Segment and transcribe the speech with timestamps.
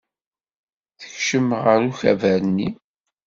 [0.99, 2.69] Tkecmem ɣer ukabar-nni.